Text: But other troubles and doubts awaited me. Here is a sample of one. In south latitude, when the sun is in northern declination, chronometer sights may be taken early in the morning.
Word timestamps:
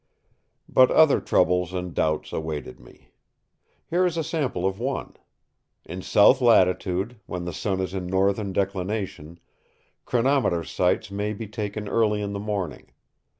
But 0.67 0.89
other 0.89 1.21
troubles 1.21 1.75
and 1.75 1.93
doubts 1.93 2.33
awaited 2.33 2.79
me. 2.79 3.11
Here 3.87 4.03
is 4.03 4.17
a 4.17 4.23
sample 4.23 4.65
of 4.65 4.79
one. 4.79 5.15
In 5.85 6.01
south 6.01 6.41
latitude, 6.41 7.19
when 7.27 7.45
the 7.45 7.53
sun 7.53 7.79
is 7.79 7.93
in 7.93 8.07
northern 8.07 8.51
declination, 8.51 9.39
chronometer 10.05 10.63
sights 10.63 11.11
may 11.11 11.33
be 11.33 11.45
taken 11.45 11.87
early 11.87 12.19
in 12.19 12.33
the 12.33 12.39
morning. 12.39 12.89